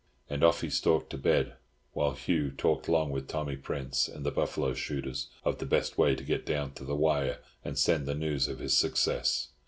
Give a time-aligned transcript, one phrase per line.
[0.31, 1.57] And off he stalked to bed,
[1.93, 6.15] while Hugh talked long with Tommy Prince and the buffalo shooters of the best way
[6.15, 9.49] to get down to the wire and send the news of his success.